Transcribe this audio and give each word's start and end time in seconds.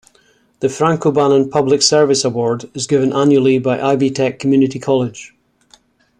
The 0.61 0.69
Frank 0.69 1.05
O'Bannon 1.05 1.49
Public 1.51 1.83
Service 1.83 2.25
Award 2.25 2.67
is 2.73 2.87
given 2.87 3.13
annually 3.13 3.59
by 3.59 3.79
Ivy 3.79 4.09
Tech 4.09 4.39
Community 4.39 4.79
College. 4.79 5.35